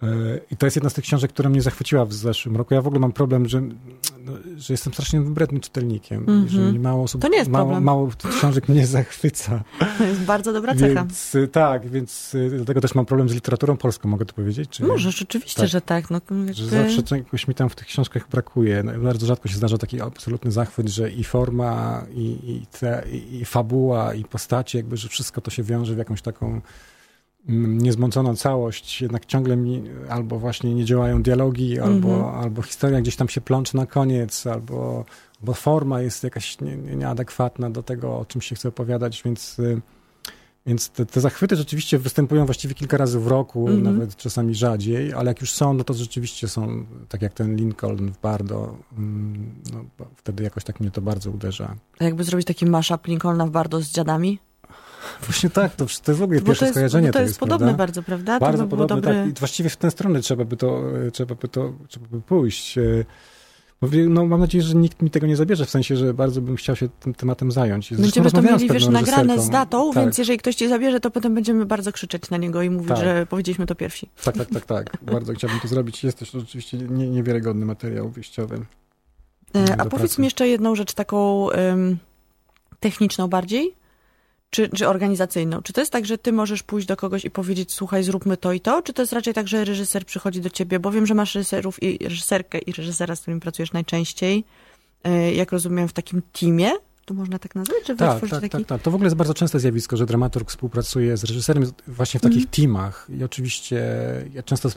[0.03, 0.07] E,
[0.51, 2.73] I to jest jedna z tych książek, która mnie zachwyciła w zeszłym roku.
[2.73, 6.23] Ja w ogóle mam problem, że, no, że jestem strasznie wybrednym czytelnikiem.
[6.27, 6.49] Mm -hmm.
[6.49, 6.81] Że mhm.
[6.81, 7.83] mało osób, to nie jest mało, problem.
[7.83, 9.63] mało książek mnie zachwyca.
[9.97, 11.03] To jest bardzo dobra cecha.
[11.03, 14.69] Więc, y, tak, więc y, dlatego też mam problem z literaturą polską, mogę to powiedzieć?
[14.69, 15.69] Czy Możesz, oczywiście, tak.
[15.69, 16.09] że tak.
[16.09, 16.53] No, jakby...
[16.53, 18.83] Że zawsze czegoś mi tam w tych książkach brakuje.
[18.83, 23.35] No, bardzo rzadko się zdarza taki absolutny zachwyt, że i forma, i, i, te, i,
[23.35, 26.61] i fabuła, i postacie, jakby, że wszystko to się wiąże w jakąś taką
[27.47, 32.43] niezmąconą całość, jednak ciągle mi albo właśnie nie działają dialogi, albo, mm -hmm.
[32.43, 35.05] albo historia gdzieś tam się plączy na koniec, albo,
[35.41, 39.59] albo forma jest jakaś nie, nie, nieadekwatna do tego, o czym się chce opowiadać, więc,
[39.59, 39.81] y,
[40.65, 43.83] więc te, te zachwyty rzeczywiście występują właściwie kilka razy w roku, mm -hmm.
[43.83, 48.11] nawet czasami rzadziej, ale jak już są, no to rzeczywiście są, tak jak ten Lincoln
[48.11, 51.75] w Bardo, mm, no, wtedy jakoś tak mnie to bardzo uderza.
[51.99, 54.39] A jakby zrobić taki mashup Lincolna w Bardo z dziadami?
[55.21, 57.07] Właśnie tak, to, to jest w ogóle bo pierwsze to jest, skojarzenie.
[57.07, 57.77] Bo to jest, jest podobne prawda?
[57.77, 58.39] bardzo, prawda?
[58.39, 59.13] Bardzo to podobne, dobry...
[59.13, 59.29] tak.
[59.29, 62.77] I właściwie w tę stronę trzeba by to, trzeba by to trzeba by pójść.
[62.77, 63.05] E,
[64.09, 66.75] no, mam nadzieję, że nikt mi tego nie zabierze, w sensie, że bardzo bym chciał
[66.75, 67.87] się tym tematem zająć.
[67.89, 70.03] Zresztą będziemy to mieli, wiesz, nagrane z datą, tak.
[70.03, 72.97] więc jeżeli ktoś ci zabierze, to potem będziemy bardzo krzyczeć na niego i mówić, tak.
[72.97, 74.09] że powiedzieliśmy to pierwsi.
[74.23, 74.97] Tak, tak, tak, tak.
[75.01, 76.03] bardzo chciałbym to zrobić.
[76.03, 78.65] Jest to rzeczywiście nie, niewiarygodny materiał wyjściowy.
[79.55, 80.21] E, a powiedz pracy.
[80.21, 81.97] mi jeszcze jedną rzecz taką um,
[82.79, 83.75] techniczną bardziej.
[84.49, 85.61] Czy, czy organizacyjną?
[85.61, 88.53] Czy to jest tak, że ty możesz pójść do kogoś i powiedzieć, słuchaj, zróbmy to
[88.53, 88.81] i to?
[88.81, 90.79] Czy to jest raczej tak, że reżyser przychodzi do ciebie?
[90.79, 94.43] Bo wiem, że masz reżyserów i reżyserkę i reżysera, z którym pracujesz najczęściej,
[95.03, 96.71] e, jak rozumiem, w takim teamie,
[97.05, 97.87] to można tak nazwać?
[97.87, 98.49] Że tak, tak, taki...
[98.49, 98.81] tak, tak.
[98.81, 102.37] To w ogóle jest bardzo częste zjawisko, że dramaturg współpracuje z reżyserem właśnie w takich
[102.37, 102.49] mm.
[102.49, 103.07] teamach.
[103.09, 103.85] I oczywiście
[104.33, 104.69] ja często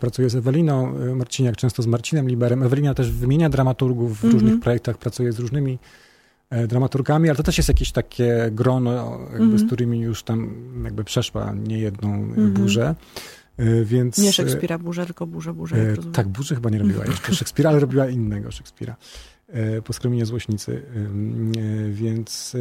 [0.00, 2.62] pracuję z Eweliną y, Marciniak, często z Marcinem Liberem.
[2.62, 4.40] Ewelina też wymienia dramaturgów w mm -hmm.
[4.40, 5.78] różnych projektach, pracuje z różnymi e,
[6.68, 9.60] dramaturgami, ale to też jest jakieś takie grono, jakby, mm -hmm.
[9.60, 12.50] z którymi już tam jakby przeszła niejedną mm -hmm.
[12.50, 12.94] burzę.
[13.56, 15.76] E, więc, nie Szekspira burzę, tylko burzę, burzę.
[15.76, 18.96] E, tak, burzę chyba nie robiła jeszcze Szekspira, ale robiła innego Szekspira.
[19.48, 20.82] E, po skrominie złośnicy.
[20.96, 22.56] E, więc,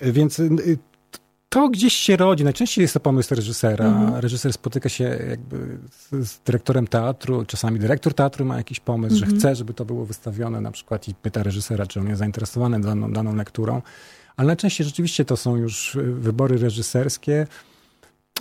[0.00, 0.40] e, więc
[1.52, 2.44] to gdzieś się rodzi.
[2.44, 3.84] Najczęściej jest to pomysł reżysera.
[3.84, 4.14] Mhm.
[4.14, 5.78] Reżyser spotyka się jakby
[6.12, 9.30] z dyrektorem teatru, czasami dyrektor teatru ma jakiś pomysł, mhm.
[9.30, 12.80] że chce, żeby to było wystawione na przykład i pyta reżysera, czy on jest zainteresowany
[12.80, 13.82] daną, daną lekturą.
[14.36, 17.46] Ale najczęściej rzeczywiście to są już wybory reżyserskie.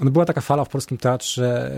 [0.01, 1.71] No była taka fala w polskim teatrze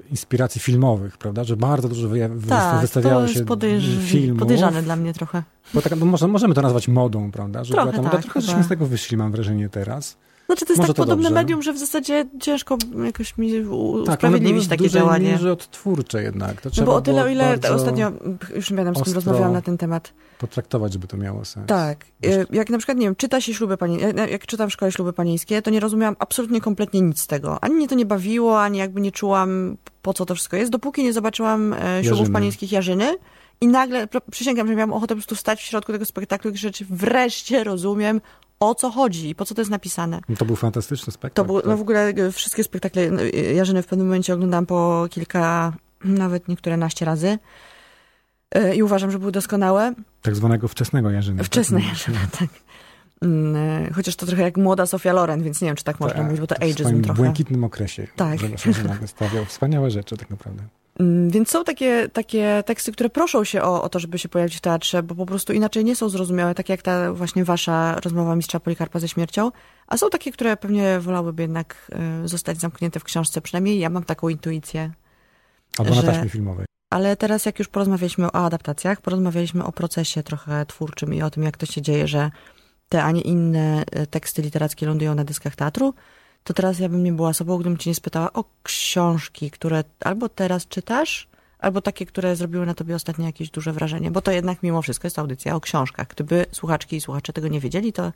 [0.00, 2.08] e, inspiracji filmowych, prawda, że bardzo dużo
[2.48, 4.38] tak, wystawiało się podejrz- filmów.
[4.38, 5.42] podejrzane dla mnie trochę.
[5.74, 8.68] Bo tak, bo możemy to nazwać modą, prawda, że trochę, była tak, trochę żeśmy z
[8.68, 10.16] tego wyszli, mam wrażenie teraz.
[10.50, 11.34] Znaczy to jest Może tak to podobne dobrze.
[11.34, 15.38] medium, że w zasadzie ciężko jakoś mi tak, usprawiedliwić tak, takie działanie.
[15.38, 16.60] Tak, odtwórcze jednak.
[16.60, 18.12] To no bo o tyle, o ile ostatnio,
[18.56, 20.12] już nie pamiętam z kim rozmawiałam na ten temat.
[20.38, 21.66] Potraktować, żeby to miało sens.
[21.66, 22.04] Tak.
[22.24, 25.12] E, jak na przykład, nie wiem, czyta się śluby panieńskie, jak czytam w szkole śluby
[25.12, 27.64] panieńskie, to nie rozumiałam absolutnie kompletnie nic z tego.
[27.64, 31.02] Ani mnie to nie bawiło, ani jakby nie czułam, po co to wszystko jest, dopóki
[31.02, 32.30] nie zobaczyłam e, ślubów Jarzyny.
[32.30, 33.16] panieńskich Jarzyny.
[33.60, 36.84] I nagle, przysięgam, że miałam ochotę po prostu stać w środku tego spektaklu i rzeczy
[36.90, 38.20] wreszcie rozumiem,
[38.60, 40.20] o co chodzi i po co to jest napisane.
[40.28, 41.34] No to był fantastyczny spektakl.
[41.34, 41.78] To był, no tak.
[41.78, 43.22] w ogóle e, wszystkie spektakle no,
[43.54, 45.72] Jarzyny w pewnym momencie oglądam po kilka,
[46.04, 47.38] nawet niektóre naście razy.
[48.54, 49.94] E, I uważam, że były doskonałe.
[50.22, 51.42] Tak zwanego wczesnego Jarzyna.
[51.42, 51.88] Wczesne tak?
[51.88, 52.48] Jarzyna, tak.
[53.22, 56.22] Mm, e, chociaż to trochę jak młoda Sofia Loren, więc nie wiem, czy tak można
[56.22, 57.14] mówić, bo to ageism trochę.
[57.14, 58.06] W błękitnym okresie.
[58.16, 58.38] Tak.
[59.06, 60.62] Stawiał wspaniałe rzeczy tak naprawdę.
[61.00, 64.56] Mm, więc są takie, takie teksty, które proszą się o, o to, żeby się pojawić
[64.56, 68.36] w teatrze, bo po prostu inaczej nie są zrozumiałe, tak jak ta właśnie wasza rozmowa
[68.36, 69.50] mistrza Polikarpa ze śmiercią,
[69.86, 73.40] a są takie, które pewnie wolałyby jednak e, zostać zamknięte w książce.
[73.40, 74.90] Przynajmniej ja mam taką intuicję.
[75.78, 76.02] Albo że...
[76.02, 76.66] na taśmie filmowej.
[76.90, 81.42] Ale teraz jak już porozmawialiśmy o adaptacjach, porozmawialiśmy o procesie trochę twórczym i o tym,
[81.42, 82.30] jak to się dzieje, że
[82.90, 85.94] te, a nie inne e, teksty literackie lądują na dyskach teatru,
[86.44, 90.28] to teraz ja bym nie była sobą, gdybym cię nie spytała o książki, które albo
[90.28, 94.62] teraz czytasz, albo takie, które zrobiły na tobie ostatnio jakieś duże wrażenie, bo to jednak
[94.62, 96.08] mimo wszystko jest audycja o książkach.
[96.08, 98.12] Gdyby słuchaczki i słuchacze tego nie wiedzieli, to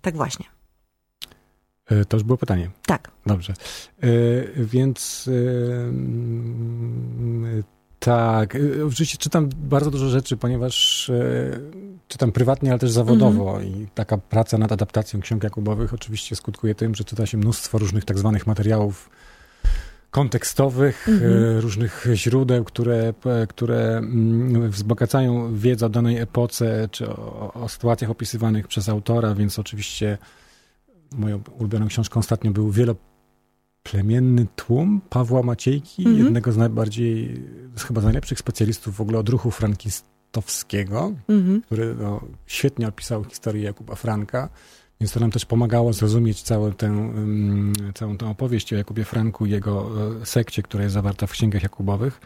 [0.00, 0.46] tak właśnie.
[1.86, 2.70] E, to już było pytanie.
[2.86, 3.10] Tak.
[3.26, 3.52] Dobrze.
[4.00, 4.06] E,
[4.56, 5.30] więc
[7.98, 11.10] tak, oczywiście czytam bardzo dużo rzeczy, ponieważ
[12.08, 16.74] czytam prywatnie, ale też zawodowo mm i taka praca nad adaptacją ksiąg Jakubowych oczywiście skutkuje
[16.74, 19.10] tym, że czyta się mnóstwo różnych tak zwanych materiałów
[20.10, 21.60] kontekstowych, mm -hmm.
[21.60, 23.14] różnych źródeł, które,
[23.48, 29.58] które mm, wzbogacają wiedzę o danej epoce, czy o, o sytuacjach opisywanych przez autora, więc
[29.58, 30.18] oczywiście
[31.12, 32.70] moją ulubioną książką ostatnio był
[33.92, 36.24] Wieloplemienny tłum Pawła Maciejki, mm -hmm.
[36.24, 37.42] jednego z najbardziej,
[37.86, 41.62] chyba z najlepszych specjalistów w ogóle odruchu frankistów Towskiego, mhm.
[41.62, 44.48] który no, świetnie opisał historię Jakuba Franka,
[45.00, 47.12] więc to nam też pomagało zrozumieć całą tę,
[47.94, 49.90] całą tę opowieść o Jakubie Franku i jego
[50.22, 52.20] e, sekcie, która jest zawarta w księgach Jakubowych.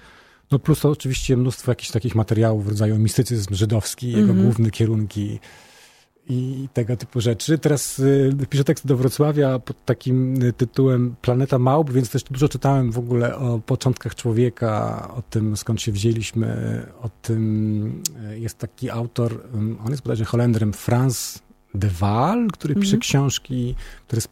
[0.50, 4.42] No plus to oczywiście mnóstwo jakichś takich materiałów w rodzaju mistycyzm żydowski, jego mhm.
[4.42, 5.40] główne kierunki
[6.28, 7.58] i tego typu rzeczy.
[7.58, 12.48] Teraz y, piszę tekst do Wrocławia pod takim y, tytułem Planeta Małp, więc też dużo
[12.48, 18.58] czytałem w ogóle o początkach człowieka, o tym skąd się wzięliśmy, o tym y, jest
[18.58, 19.42] taki autor,
[19.84, 21.42] on jest bodajże Holendrem, Franz
[21.74, 23.00] de Waal, który pisze mhm.
[23.00, 23.74] książki,
[24.06, 24.28] który jest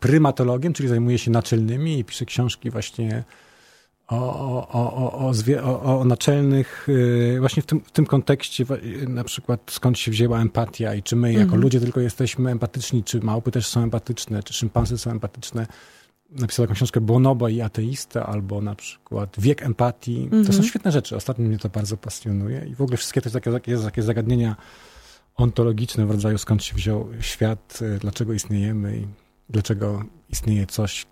[0.00, 3.24] prymatologiem, czyli zajmuje się naczelnymi i pisze książki właśnie
[4.12, 5.12] o, o,
[5.62, 8.64] o, o, naczelnych, y, właśnie w tym, w tym kontekście,
[9.08, 11.62] na przykład skąd się wzięła empatia i czy my jako mhm.
[11.62, 15.66] ludzie tylko jesteśmy empatyczni, czy małpy też są empatyczne, czy szympansy są empatyczne.
[16.30, 20.28] Napisał taką książkę Bonobo i ateista, albo na przykład Wiek empatii.
[20.30, 20.64] To są mhm.
[20.64, 21.16] świetne rzeczy.
[21.16, 24.56] Ostatnio mnie to bardzo pasjonuje i w ogóle wszystkie te takie, takie zagadnienia
[25.36, 29.06] ontologiczne w rodzaju skąd się wziął świat, y, dlaczego istniejemy i
[29.50, 31.06] dlaczego istnieje coś,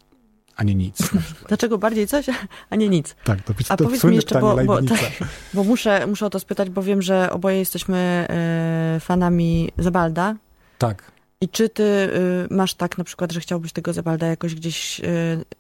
[0.61, 1.11] a nie nic.
[1.49, 2.27] Dlaczego bardziej coś,
[2.71, 3.15] a nie nic?
[3.25, 4.99] Tak, to, a to powiedz mi jeszcze, bo, bo, tak,
[5.55, 10.37] bo, muszę, muszę o to spytać, bo wiem, że oboje jesteśmy e, fanami Zabalda.
[10.79, 11.13] Tak.
[11.43, 15.05] I czy ty y, masz tak na przykład, że chciałbyś tego Zebalda jakoś gdzieś, y,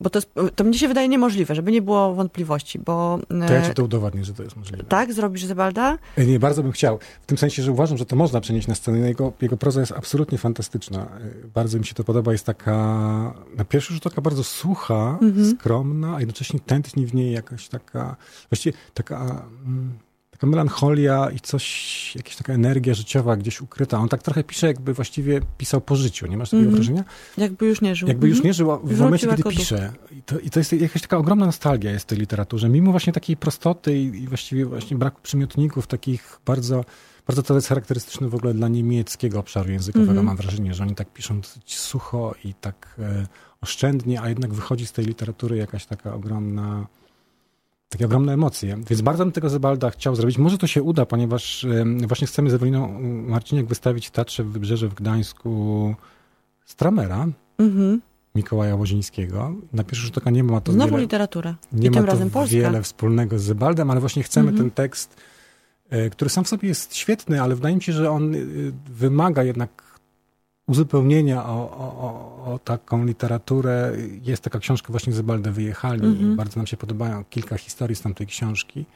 [0.00, 3.18] bo to, jest, to mnie się wydaje niemożliwe, żeby nie było wątpliwości, bo...
[3.44, 4.84] Y, To ja ci to udowodnię, że to jest możliwe.
[4.84, 5.12] Tak?
[5.12, 5.98] Zrobisz Zebalda?
[6.16, 6.98] E, Nie, bardzo bym chciał.
[7.22, 8.98] W tym sensie, że uważam, że to można przenieść na scenę.
[9.08, 11.02] Jego, jego proza jest absolutnie fantastyczna.
[11.44, 12.32] E, Bardzo mi się to podoba.
[12.32, 12.74] Jest taka,
[13.56, 15.18] na pierwszy rzut oka bardzo sucha,
[15.50, 18.16] skromna, a jednocześnie tętni w niej jakaś taka,
[18.50, 19.98] właściwie taka, mm,
[20.40, 23.98] taka melancholia i coś, jakaś taka energia życiowa gdzieś ukryta.
[23.98, 26.26] On tak trochę pisze, jakby właściwie pisał po życiu.
[26.26, 26.76] Nie masz takiego Mhm.
[26.76, 27.04] wrażenia?
[27.38, 28.08] Jakby już nie żył.
[28.08, 28.48] Jakby już Mhm.
[28.48, 29.92] nie żył w Wrócił momencie, kiedy pisze.
[30.10, 32.68] I to, I to jest jakaś taka ogromna nostalgia jest w tej literaturze.
[32.68, 36.84] Mimo właśnie takiej prostoty i, i właściwie właśnie braku przymiotników takich bardzo,
[37.26, 40.10] bardzo to jest charakterystyczne w ogóle dla niemieckiego obszaru językowego.
[40.10, 40.26] Mhm.
[40.26, 43.26] Mam wrażenie, że oni tak piszą dosyć sucho i tak e,
[43.60, 46.86] oszczędnie, a jednak wychodzi z tej literatury jakaś taka ogromna
[47.90, 48.76] takie ogromne emocje.
[48.90, 50.38] Więc bardzo bym tego Zebalda chciał zrobić.
[50.38, 51.66] Może to się uda, ponieważ
[52.06, 55.94] właśnie chcemy z Eweliną Marciniak wystawić w Teatrze w Wybrzeże w Gdańsku
[56.64, 57.26] Stramera.
[57.58, 58.00] Mhm.
[58.34, 59.52] Mikołaja Łozińskiego.
[59.72, 61.54] Na pierwszy rzut oka nie ma to Znowu wiele, literatura.
[61.72, 62.56] nie I ma tym to razem Polska.
[62.56, 64.70] wiele wspólnego z Zebaldem, ale właśnie chcemy Mhm.
[64.70, 65.16] ten tekst,
[65.90, 68.38] e, który sam w sobie jest świetny, ale wydaje mi się, że on e,
[68.90, 69.89] wymaga jednak
[70.70, 73.92] uzupełnienia o, o, o, taką literaturę.
[74.22, 76.32] Jest taka książka właśnie Zebalde Wyjechali Mhm.
[76.32, 78.86] i bardzo nam się podobają kilka historii z tamtej książki.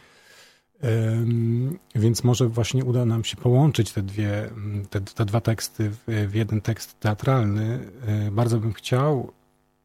[0.81, 5.91] Em, Więc może właśnie uda nam się połączyć te dwie, mm, te, te dwa teksty
[5.91, 7.79] w, w jeden tekst teatralny.
[8.07, 9.33] E, Bardzo bym chciał,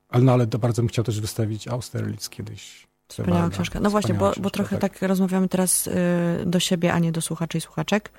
[0.09, 2.87] ale, no, ale to bardzo bym chciał też wystawić Austerlitz kiedyś.
[3.07, 3.79] Wspaniała książka.
[3.79, 5.01] No właśnie, Wspaniała bo, bo książka, trochę tak.
[5.01, 5.91] rozmawiamy teraz y,
[6.45, 8.11] do siebie, a nie do słuchaczy i słuchaczek.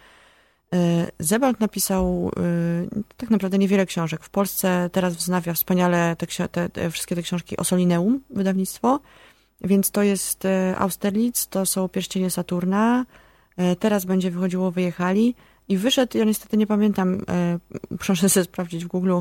[0.74, 2.30] Y, Zebald napisał
[2.96, 4.24] y, tak naprawdę niewiele książek.
[4.24, 9.00] W Polsce teraz wznawia wspaniale te, te, te wszystkie te książki Osolineum, wydawnictwo.
[9.60, 13.06] Więc to jest y, Austerlitz, to są Pierścienie Saturna.
[13.78, 15.34] Teraz będzie wychodziło Wyjechali.
[15.68, 17.18] I wyszedł, ja niestety nie pamiętam,
[18.04, 19.20] proszę sobie sprawdzić w Google,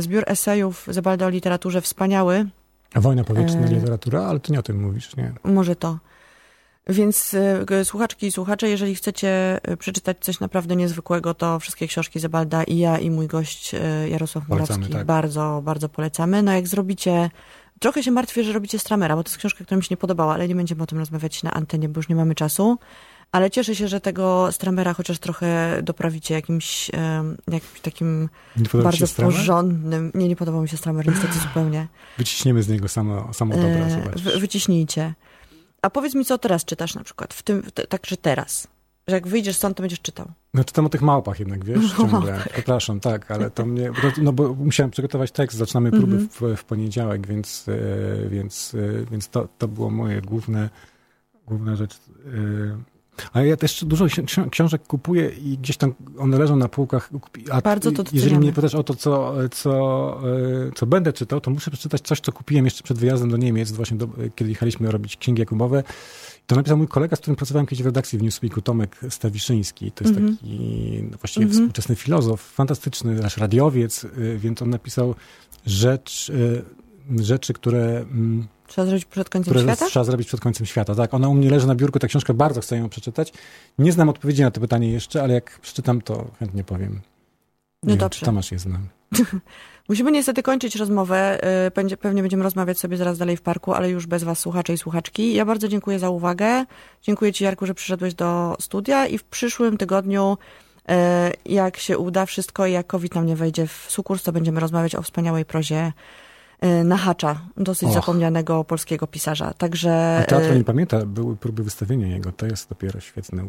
[0.00, 2.46] zbiór esejów Zebalda o literaturze wspaniały.
[2.94, 3.68] Wojna powietrzna E.
[3.68, 5.32] literatura, ale ty nie o tym mówisz, nie?
[5.44, 5.98] Może to.
[6.90, 7.34] Więc
[7.80, 12.62] y, słuchaczki i słuchacze, jeżeli chcecie y, przeczytać coś naprawdę niezwykłego, to wszystkie książki Zebalda
[12.64, 15.06] i ja i mój gość y, Jarosław Polecamy, Murawski tak.
[15.06, 16.42] bardzo, bardzo polecamy.
[16.42, 17.30] No jak zrobicie,
[17.78, 20.34] trochę się martwię, że robicie Stramera, bo to jest książka, która mi się nie podobała,
[20.34, 22.78] ale nie będziemy o tym rozmawiać na antenie, bo już nie mamy czasu.
[23.32, 26.90] Ale cieszę się, że tego Stramera chociaż trochę doprawicie jakimś,
[27.48, 28.28] jakimś takim
[28.82, 30.10] bardzo porządnym.
[30.14, 31.86] Nie, nie podobał mi się Stramer, niestety zupełnie.
[32.18, 35.14] Wyciśniemy z niego samo, samo dobre, E, wy- wyciśnijcie.
[35.82, 38.68] A powiedz mi, co teraz czytasz na przykład, w tym, te, także teraz.
[39.08, 40.26] Że jak wyjdziesz stąd, to będziesz czytał.
[40.54, 42.44] No czytam o tych małpach jednak, wiesz, No, ciągle.
[42.52, 43.90] Przepraszam, tak, ale to mnie,
[44.22, 46.28] no bo musiałem przygotować tekst, zaczynamy próby Mhm.
[46.56, 50.70] w, w poniedziałek, więc, e, więc, e, więc to, to było moje główne,
[51.46, 51.96] główna rzecz.
[53.24, 53.28] E.
[53.32, 57.10] Ale ja też dużo ksi- książek kupuję i gdzieś tam one leżą na półkach.
[57.50, 60.20] A Bardzo to jeżeli mnie pytasz o to, co, co,
[60.68, 63.72] e, co będę czytał, to muszę przeczytać coś, co kupiłem jeszcze przed wyjazdem do Niemiec,
[63.72, 65.82] właśnie do, kiedy jechaliśmy robić księgi Jakubowe.
[66.46, 69.92] To napisał mój kolega, z którym pracowałem kiedyś w redakcji w Newsweeku, Tomek Stawiszyński.
[69.92, 70.36] To jest Mhm.
[70.36, 71.62] taki no, właściwie Mhm.
[71.64, 75.14] współczesny filozof, fantastyczny, nasz radiowiec, y, więc on napisał
[75.66, 79.86] rzecz, y, rzeczy, które, mm, Trzeba zrobić przed końcem które świata?
[79.86, 80.94] trzeba zrobić przed końcem świata.
[80.94, 83.32] Tak, ona u mnie leży na biurku, ta książka, bardzo chcę ją przeczytać.
[83.78, 86.92] Nie znam odpowiedzi na to pytanie jeszcze, ale jak przeczytam, to chętnie powiem.
[86.92, 86.98] Nie
[87.82, 88.18] No wiem, dobrze.
[88.18, 88.88] czy Tomasz je znam.
[89.88, 91.40] Musimy niestety kończyć rozmowę.
[91.66, 94.78] y, pewnie będziemy rozmawiać sobie zaraz dalej w parku, ale już bez was, słuchacze i
[94.78, 95.34] słuchaczki.
[95.34, 96.64] Ja bardzo dziękuję za uwagę.
[97.02, 100.36] Dziękuję ci, Jarku, że przyszedłeś do studia i w przyszłym tygodniu,
[100.90, 100.92] y,
[101.52, 104.94] jak się uda wszystko i jak COVID nam nie wejdzie w sukurs, to będziemy rozmawiać
[104.94, 105.92] o wspaniałej prozie
[106.84, 107.94] Nahacza, dosyć Och.
[107.94, 109.54] zapomnianego polskiego pisarza.
[109.54, 110.20] Także...
[110.22, 113.42] A teatr y, nie pamięta, były próby wystawienia jego, to jest dopiero świetny,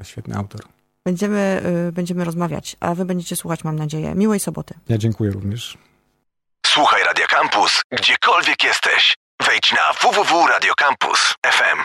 [0.00, 0.60] e, świetny autor.
[1.04, 4.14] Będziemy, y, będziemy rozmawiać, a wy będziecie słuchać, mam nadzieję.
[4.14, 4.74] Miłej soboty.
[4.88, 5.78] Ja dziękuję również.
[6.66, 9.16] Słuchaj Radio Campus, gdziekolwiek jesteś.
[9.46, 11.78] Wejdź na www.radiocampus.fm.